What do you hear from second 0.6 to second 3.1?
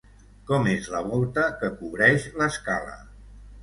és la volta que cobreix l'escala?